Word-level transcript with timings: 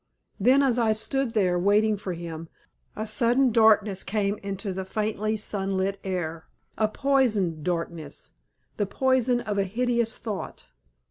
Then, 0.39 0.63
as 0.63 0.79
I 0.79 0.93
stood 0.93 1.33
there 1.35 1.59
waiting 1.59 1.95
for 1.95 2.13
him, 2.13 2.49
a 2.95 3.05
sudden 3.05 3.51
darkness 3.51 4.01
came 4.01 4.39
into 4.41 4.73
the 4.73 4.83
faintly 4.83 5.37
sunlit 5.37 5.99
air, 6.03 6.47
a 6.75 6.87
poisoned 6.87 7.63
darkness 7.63 8.31
the 8.77 8.87
poison 8.87 9.41
of 9.41 9.59
a 9.59 9.63
hideous 9.63 10.17
thought. 10.17 10.65